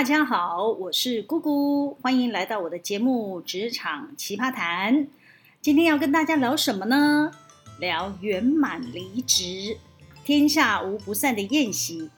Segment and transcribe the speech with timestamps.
[0.00, 4.96] 大家好，我是姑姑，欢迎来到我的节目《职场奇葩谈》。
[5.60, 7.30] 今天要跟大家聊什么呢？
[7.78, 9.76] 聊圆满离职。
[10.24, 12.08] 天下无不散的宴席，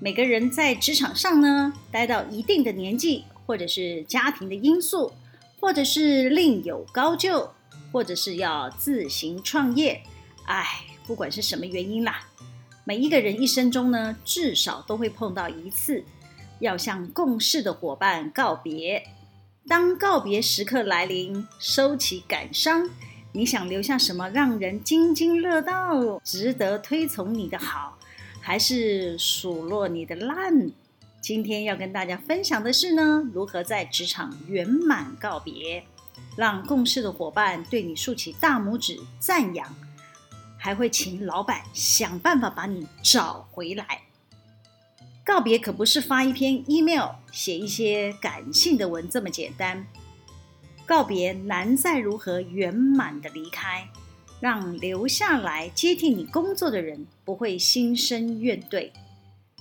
[0.00, 5.12] 每个人在职场上呢，待到一定的年纪，或者是家庭的因素，
[5.58, 7.50] 或者是另有高就，
[7.90, 10.00] 或者是要自行创业，
[10.46, 10.64] 哎，
[11.08, 12.20] 不管是什么原因啦，
[12.84, 16.04] 每一个人一生中呢，至少都会碰到一次。
[16.62, 19.04] 要向共事的伙伴告别。
[19.66, 22.88] 当告别时刻来临，收起感伤，
[23.32, 27.98] 你想留下什么让人津津乐道、值得推崇你的好，
[28.40, 30.70] 还是数落你的烂？
[31.20, 35.84] 今天要跟大家分享的是呢，如何在职场圆满告别，
[36.36, 39.68] 让共事的伙伴对你竖起大拇指赞扬，
[40.56, 44.02] 还会请老板想办法把你找回来。
[45.24, 49.86] 告别可不是发一篇 email、写一些感性的文这么简单。
[50.84, 53.88] 告别难在如何圆满的离开，
[54.40, 58.90] 让留下来接替你工作的人不会心生怨怼。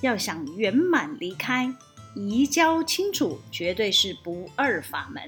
[0.02, 1.72] 要想圆满离开，
[2.16, 5.23] 移交清楚绝对是不二法门。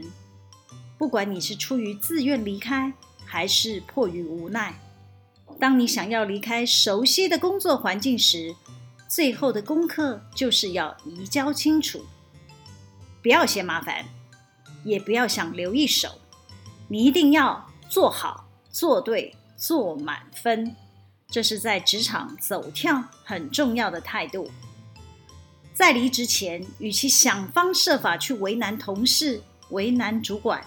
[0.97, 2.91] 不管你是出于自愿离开，
[3.23, 4.79] 还是迫于无奈，
[5.59, 8.55] 当你想要离开熟悉的工作环境时，
[9.15, 12.03] 最后的功课就是要移交清楚，
[13.21, 14.05] 不要嫌麻烦，
[14.83, 16.17] 也不要想留一手，
[16.87, 20.75] 你一定要做好、做对、做满分，
[21.27, 24.49] 这是在职场走跳很重要的态度。
[25.75, 30.65] 在离职前，与其想方设法去为难同事、为难主管，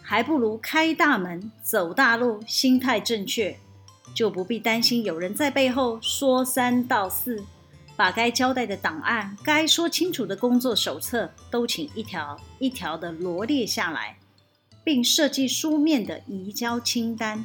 [0.00, 3.58] 还不如开大门、走大路，心态正确，
[4.14, 7.44] 就不必担心有人在背后说三道四。
[7.96, 14.18] 把该交代的档案、该说清楚的工作手册，都请一条一条的罗列下来，
[14.82, 17.44] 并设计书面的移交清单，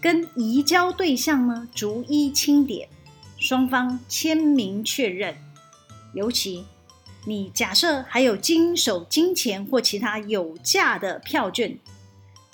[0.00, 2.88] 跟移交对象呢逐一清点，
[3.38, 5.36] 双方签名确认。
[6.12, 6.64] 尤其
[7.24, 11.78] 你假设还有经手金钱或其他有价的票券。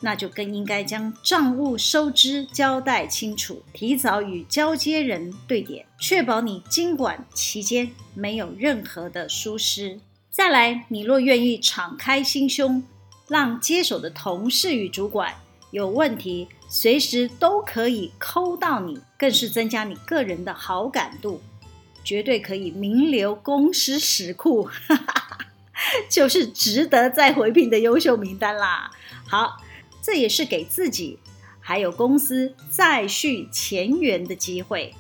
[0.01, 9.99] 那就更应该将账务收支交代清楚，提早与交接人对点，确保你经管期间没有任何的疏失。
[10.31, 12.85] 再来，你若愿意敞开心胸，
[13.29, 15.35] 让接手的同事与主管
[15.71, 21.41] 有问题，随时都可以抠到你，更是增加你个人的好感度，
[22.05, 24.69] 绝对可以名留公司史库，
[26.11, 28.91] 就是值得再回聘的优秀名单啦。
[29.27, 29.57] 好。
[30.07, 31.19] 这也是给自己
[31.59, 34.95] 还有公司再续前缘的机会。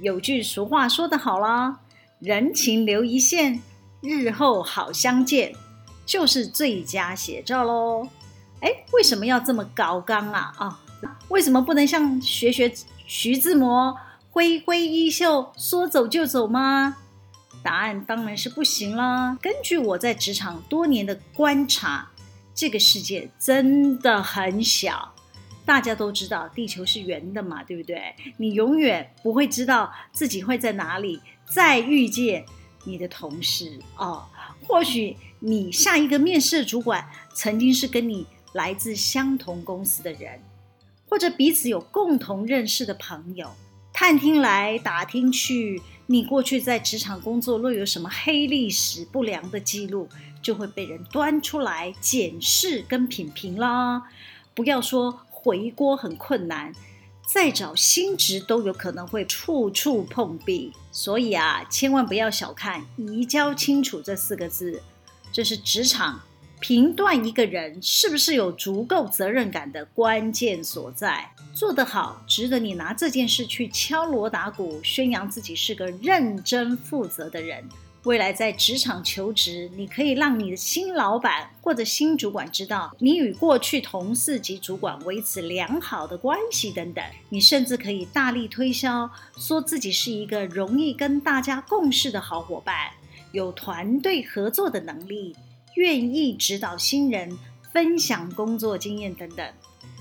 [0.00, 1.80] 有句俗话说得好啦，
[2.20, 3.60] 人情留一线，
[4.00, 5.56] 日后好相见，
[6.06, 8.06] 就是最佳写照喽。
[8.60, 10.54] 哎，为什么要这么高纲啊？
[10.56, 10.80] 啊，
[11.30, 12.72] 为什么不能像学学
[13.08, 13.98] 徐志摩，
[14.30, 16.98] 挥挥衣袖，说走就走吗？
[17.64, 19.36] 答案当然是不行啦。
[19.42, 22.10] 根据我在职场多年的观察。
[22.58, 25.14] 这个世界真的很小，
[25.64, 28.12] 大家都知道地球是圆的嘛，对不对？
[28.38, 32.44] 你永远不会知道自己会在哪里再遇见
[32.82, 34.24] 你的同事哦。
[34.66, 40.42] 或许你下一个面试的主管曾经是跟你来自相同公司的人，
[41.08, 43.48] 或者彼此有共同认识的朋友。
[43.92, 45.80] 探听来打听去，
[46.10, 50.08] 你过去在职场工作若有什么黑历史、不良的记录，
[50.40, 54.04] 就会被人端出来检视跟品评啦。
[54.54, 56.72] 不要说回锅很困难，
[57.26, 60.72] 再找新职都有可能会处处碰壁。
[60.90, 64.82] 所以啊，千万不要小看“移交清楚”这四个字，
[65.30, 66.22] 这是职场
[66.60, 71.30] 评断一个人是不是有足够责任感的关键所在。
[71.54, 77.64] 做得好，值得你拿这件事去敲锣打鼓，宣扬自己是个认真负责的人。
[78.04, 87.04] 未来在职场求职，你可以让你的新老板或者新主管知道你与过去同事及主管维持良好的关系等等。
[87.28, 92.90] 你甚至可以大力推销，说自己是一个容易跟大家共事的好伙伴，
[93.32, 95.34] 有团队合作的能力，
[95.78, 97.38] 愿意指导新人，
[97.72, 99.48] 分享工作经验等等。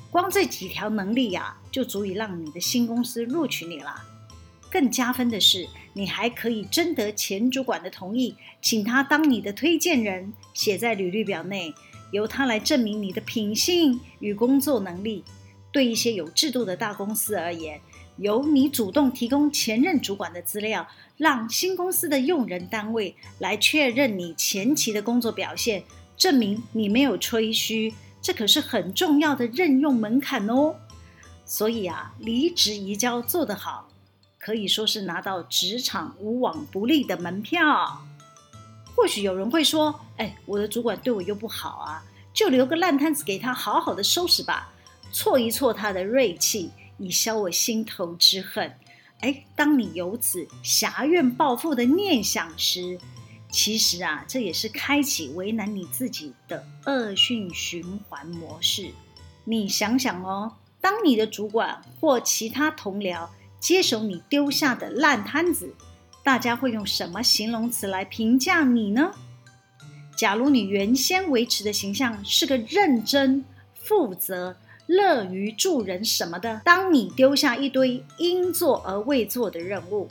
[0.09, 3.94] 光这几条能力呀、就足以让你的新公司录取你了。
[4.71, 11.71] 更加分的是，你还可以征得前主管的同意，请他当你的推荐人，写在履历表内，
[12.12, 15.24] 由他来证明你的品性与工作能力。
[15.71, 17.79] 对一些有制度的大公司而言，
[18.18, 20.88] 由你主动提供前任主管的资料，
[21.18, 25.84] 让新公司的用人单位来确认你前期的工作表现，
[26.16, 30.75] 证明你没有吹嘘，这可是很重要的任用门槛哦。
[31.46, 33.88] 所以啊，离职移交做得好，
[34.40, 38.02] 可以说是拿到职场无往不利的门票。
[38.96, 42.04] 或许有人会说：“哎，我的主管对我又不好啊，
[42.34, 44.74] 就留个烂摊子给他好好的收拾吧，
[45.12, 48.74] 挫一挫他的锐气，以消我心头之恨。”
[49.22, 53.00] 哎，当你有此侠怨报复的念想时，
[53.50, 58.92] 其实啊，这也是开启为难你自己的恶性循环模式。
[59.46, 63.28] 你想想哦，当你的主管或其他同僚
[63.60, 65.74] 接手你丢下的烂摊子。
[66.24, 69.14] 大家会用什么形容词来评价你呢？
[70.18, 80.07] 假如你原先维持的形象是个认真、负责、乐于助人什么的，当你丢下一堆应做而未做的任务，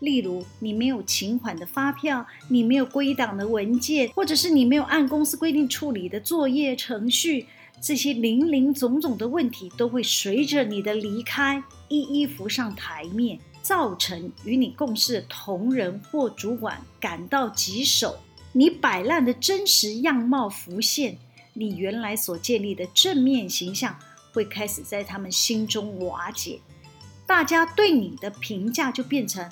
[0.00, 7.46] 例如你没有请款的发票，你没有归档的文件，或者是你没有按公司规定处理的作业程序，
[7.80, 13.38] 这些零零总总的问题都会随着你的离开一一浮上台面。
[13.60, 18.16] 造成与你共事的同仁或主管感到棘手，
[18.52, 21.18] 你摆烂的真实样貌浮现，
[21.52, 23.94] 你原来所建立的正面形象
[24.38, 26.60] 会开始在他们心中瓦解，
[27.26, 29.50] 大家对你的评价就变成：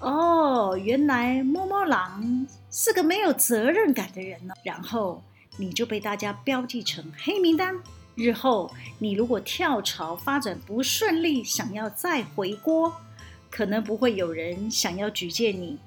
[0.00, 4.54] 哦，原来摸摸狼是个没有责任感的人呢。
[4.64, 5.22] 然后
[5.56, 7.80] 你就被大家标记成黑名单。
[8.16, 8.68] 日后
[8.98, 12.92] 你如果跳槽发展不顺利，想要再回锅。
[13.48, 15.78] 可能不会有人想要举荐你，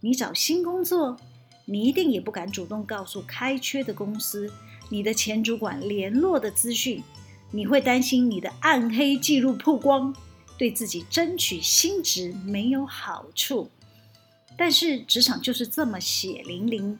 [0.00, 1.18] 你找新工作，
[1.66, 4.50] 你一定也不敢主动告诉开缺的公司
[4.88, 7.02] 你的前主管联络的资讯，
[7.52, 10.12] 你会担心你的暗黑记录曝光，
[10.58, 13.70] 对自己争取新职没有好处。
[14.56, 16.98] 但是职场就是这么血淋淋，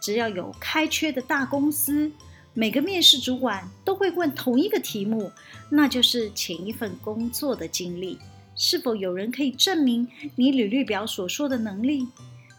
[0.00, 2.10] 只要有开缺的大公司，
[2.52, 5.30] 每个面试主管都会问同一个题目，
[5.70, 8.18] 那就是前一份工作的经历。
[8.56, 12.06] 是否有人可以证明你履历表所说的能力？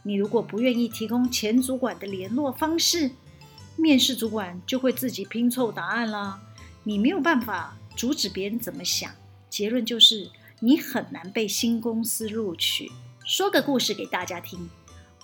[0.04, 3.12] 你如果不愿意提供前主管的联络方式，
[3.76, 6.40] 面试主管就会自己拼凑答案了。
[6.88, 9.12] 你没有办法阻止别人怎么想，
[9.50, 10.30] 结论就是
[10.60, 12.92] 你很难被新公司录取。
[13.26, 14.70] 说个故事给大家听。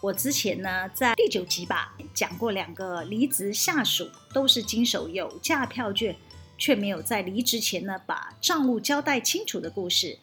[0.02, 6.16] 我之前呢，在第九集吧讲过两个离职下属都是经手有价票券，
[6.58, 10.18] 却没有在离职前呢把账务交代清楚的故事。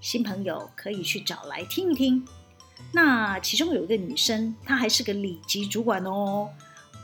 [0.00, 2.24] 新朋友可以去找来听一听。
[2.92, 6.48] 那其中有一个女生，她还是个里级主管哦。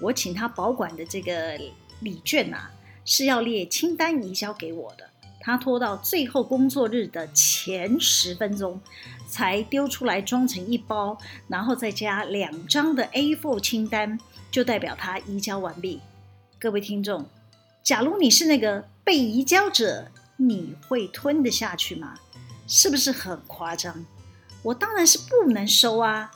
[0.01, 1.59] 我请她保管的这个
[1.99, 2.71] 礼券啊，
[3.11, 5.11] 是要列清单移交给我的。
[5.41, 8.81] 他拖到最后工作日的前十分钟，
[9.27, 11.19] 才丢出来装成一包，
[11.49, 14.17] 然后再加两张的 A4 清单，
[14.53, 16.01] 就代表他移交完毕。
[16.61, 17.27] 各位听众，
[17.83, 22.15] 假如你是那个被移交者，你会吞得下去吗？
[22.69, 24.07] 是不是很夸张？
[24.63, 26.31] 我当然是不能收啊。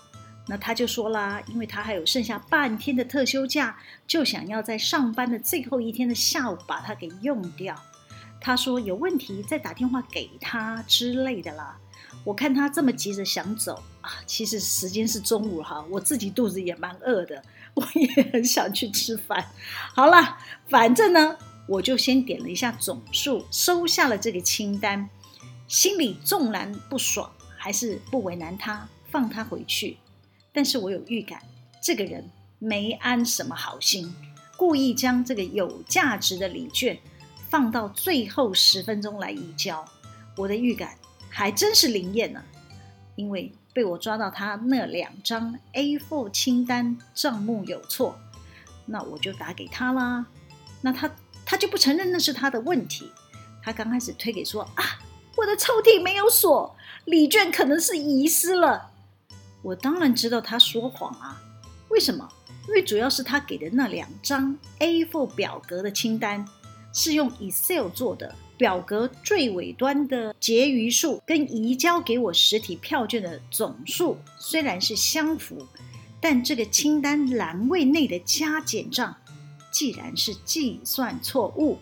[0.46, 7.74] 那他就说啦，因为他还有剩下半天的特休假，就想要在上班的最后一天的下午把它给用掉。
[8.40, 11.78] 他说有问题再打电话给他之类的啦。
[12.24, 17.42] 我看他这么急着想走啊，其实时间是中午哈，我自己肚子也蛮饿的，
[17.74, 19.46] 我也很想去吃饭。
[19.94, 20.38] 好了，
[20.68, 25.08] 反正呢，我就先点了一下总数，收下了这个清单。
[25.66, 29.96] 心里纵然不爽，还是不为难他，放他回去。
[30.54, 31.42] 但是我有预感，
[31.82, 32.24] 这个人
[32.60, 34.14] 没安什么好心，
[34.56, 36.96] 故意将这个有价值的礼券
[37.50, 39.84] 放到最后十分钟来移交。
[40.36, 40.96] 我的预感
[41.28, 42.40] 还真是灵验呢，
[43.16, 48.16] 因为被我抓到他那两张 A4 清单账目有错，
[48.86, 50.24] 那我就打给他啦。
[50.80, 51.10] 那他
[51.44, 53.10] 他就不承认那是他的问题，
[53.60, 55.00] 他刚开始推给说啊。
[55.36, 58.92] 我的抽屉没有锁，礼券可能是遗失了。
[59.64, 61.42] 我当然知道他说谎啊，
[61.88, 62.28] 为什么？
[62.68, 66.46] 因为主要是他给的那两张 A4 表格的清单
[66.92, 75.66] 是用 Excel 做的，表格最尾端的结余数跟移交给我实体票券的总数虽然是相符，
[76.20, 79.16] 但这个清单栏位内的加减账
[79.70, 81.78] 既然是计算错误，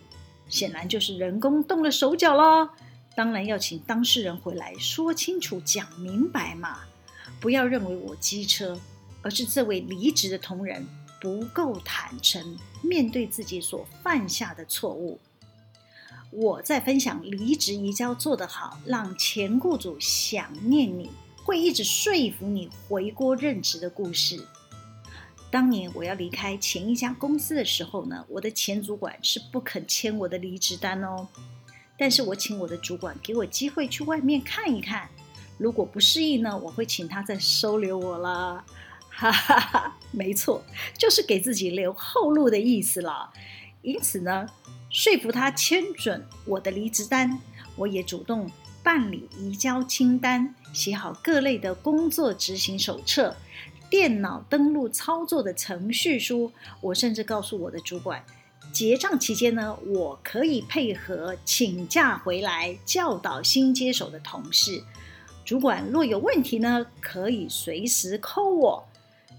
[0.48, 2.68] 显然就是人工动了手脚喽。
[3.14, 6.78] 当然要请当事人回来说清楚、讲明白嘛！
[7.42, 8.80] 不要认为我机车，
[9.20, 10.86] 而是这位离职的同仁
[11.20, 15.18] 不够坦诚，面对自己所犯下的错误。
[16.30, 21.10] 我在分享离职移交做得好，让前雇主想念你，
[21.44, 24.46] 会一直说服你回锅任职的故事。
[25.50, 31.26] 当年我要离开前一家公司的时候呢，我的前主管是不肯签我的离职单哦。
[31.98, 35.10] 但是我请我的主管给我机会去外面看一看，
[35.62, 38.64] 如果不适应呢，我会请他再收留我了。
[39.08, 40.60] 哈哈哈，没错，
[40.98, 43.32] 就是给自己留后路的意思了。
[43.82, 44.48] 因此呢，
[44.90, 47.38] 说服他签准我的离职单，
[47.76, 48.50] 我也主动
[48.82, 53.36] 办理移交清单，写好各类的工作执行手册、
[53.88, 56.50] 电脑登录操作的程序书。
[56.80, 58.24] 我甚至告诉我的主管，
[58.72, 64.82] 结账期间呢，我可以配合请假回来教导新接手的同事。
[65.44, 68.84] 主管若有问题呢，可以随时 call 我。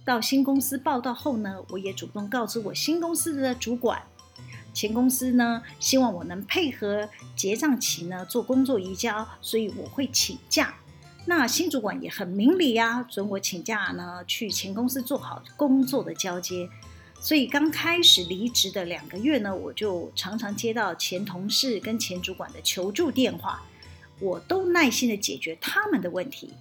[0.06, 4.04] 到新公司报到后呢，我也主动告知我新公司的主管。
[4.74, 10.76] 前公司呢，希望我能配合结账期呢做工作移交，所以我会请假。
[11.26, 16.68] 那新主管也很明理呀，准我请假呢去前公司做好工作的交接。
[17.22, 23.64] 所以刚开始离职的两个月呢，我就常常接到前同事跟前主管的求助电话，
[24.20, 26.54] 我都耐心的解决他们的问题。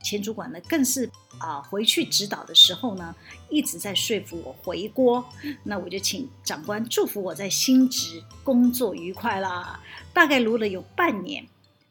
[0.00, 3.12] 前主管呢，更是啊，回去指导的时候呢，
[3.50, 5.24] 一直在说服我回锅。
[5.64, 9.80] 那我就请长官祝福我在新职工作愉快啦。
[10.12, 11.44] 大概卢了有半年，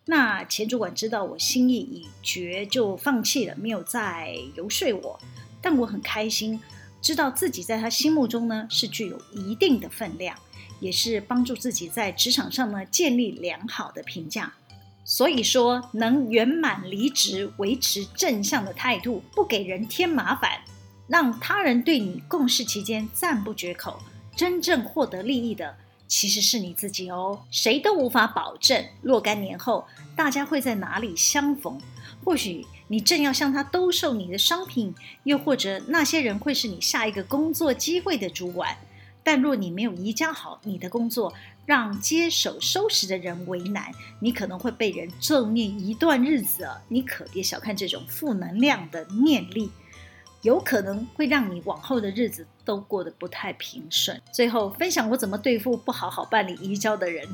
[0.06, 5.20] 那前主管知道我心意已决，就放弃了，没有再游说我。
[5.62, 6.58] 但我很开心，
[7.02, 10.38] 知道自己在他心目中呢是具有一定的分量，
[10.80, 14.54] 也是帮助自己在职场上呢建立良好的评价。
[15.10, 20.60] 所以说，能圆满离职，维持正向的态度，不给人添麻烦，
[21.08, 24.00] 让他人对你共事期间赞不绝口，
[24.36, 25.78] 真正获得利益的
[26.10, 27.42] 其实是你自己哦。
[27.50, 31.80] 谁都无法保证若干年后大家会在哪里相逢，
[32.26, 38.78] 或许你正要向他兜售你的商品，又或者那些人会是你下一个工作机会的主管。
[39.24, 41.34] 但若你没有移交好你的工作，
[41.68, 46.82] 让接手收拾的人为难，你可能会被人咒念一段日子啊！
[46.88, 49.70] 你可别小看这种负能量的念力，
[50.44, 54.22] 有可能会让你往后的日子都过得不太平顺。
[54.32, 57.28] 最后分享我怎么对付不好好办理移交的人。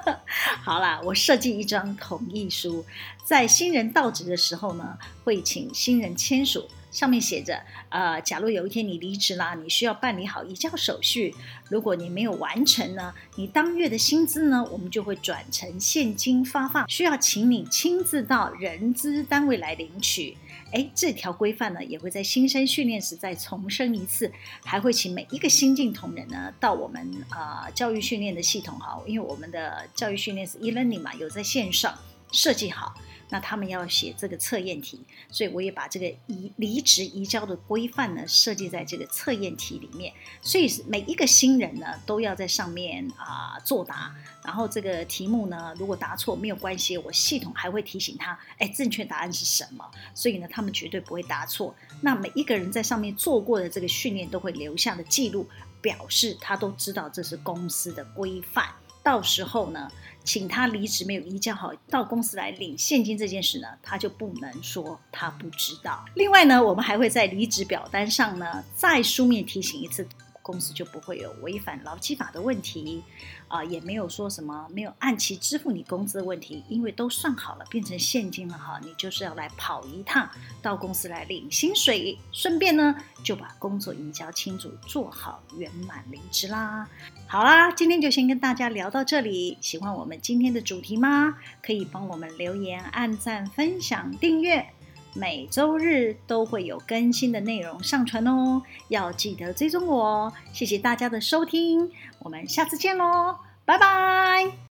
[0.62, 2.84] 好啦，我设计一张同意书，
[3.24, 6.68] 在新人到职的时候呢，会请新人签署。
[6.90, 11.34] 上面写着，呃，假如有一天你离职啦，你需要办理好移交手续。
[11.68, 20.36] 如果你没有完成呢，你当月的薪资呢，我们就会转成现金发放，需要请你亲自到人资单位来领取。
[20.72, 24.32] 诶，这条规范呢，也会在新生训练时再重申一次，
[24.64, 31.96] 还会请每一个新进同仁呢，到我们啊、呃、教育训练的系统哈，因为我们的教育训练是 e-learning 嘛，有在线上
[32.30, 32.94] 设计好。
[33.30, 49.88] 那他们要写这个测验题，所以我也把这个移离职移交的规范呢设计在这个测验题里面，所以每一个新人呢都要在上面啊、作答，然后这个题目呢如果答错没有关系，我系统还会提醒他，哎，正确答案是什么？
[50.14, 51.74] 所以呢他们绝对不会答错。
[52.00, 55.48] 那每一个人在上面做过的这个训练都会留下的记录，
[55.80, 58.68] 表示他都知道这是公司的规范。
[59.10, 59.90] 到时候呢，
[60.22, 66.04] 请他离职没有移交好到公司来领现金这件事呢，他就不能说他不知道。
[66.14, 70.06] 另外呢，我们还会在离职表单上呢再书面提醒一次。
[70.42, 73.02] 公司就不会有违反劳基法的问题，
[73.48, 80.28] 啊、呃，也没有说什么没有按期支付你工资的问题，因为都算好了，变成现金了哈，你就是要来跑一趟
[80.62, 86.88] 到公司来领薪水，顺便呢就把工作移交清楚，做好圆满离职啦。
[87.26, 91.36] 好啦，今天就先跟大家聊到这里，喜欢我们今天的主题吗？
[91.62, 94.72] 可以帮我们留言、按赞、分享、订阅。
[95.14, 100.32] 每周日都会有更新的内容上传哦，要记得追踪我哦。
[100.52, 101.90] 谢谢大家的收听，
[102.20, 104.69] 我们下次见喽，拜拜。